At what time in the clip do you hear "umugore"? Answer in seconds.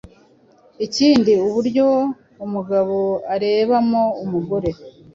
4.23-4.69